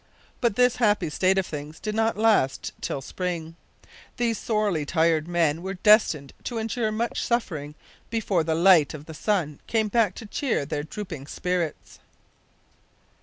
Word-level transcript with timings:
But 0.39 0.55
this 0.55 0.77
happy 0.77 1.11
state 1.11 1.37
of 1.37 1.45
things 1.45 1.79
did 1.79 1.93
not 1.93 2.17
last 2.17 2.71
till 2.81 3.01
spring. 3.01 3.55
These 4.17 4.39
sorely 4.39 4.83
tried 4.83 5.27
men 5.27 5.61
were 5.61 5.75
destined 5.75 6.33
to 6.45 6.57
endure 6.57 6.91
much 6.91 7.21
suffering 7.23 7.75
before 8.09 8.43
the 8.43 8.55
light 8.55 8.95
of 8.95 9.05
the 9.05 9.13
sun 9.13 9.59
came 9.67 9.89
back 9.89 10.15
to 10.15 10.25
cheer 10.25 10.65
their 10.65 10.81
drooping 10.81 11.27
spirits. 11.27 11.99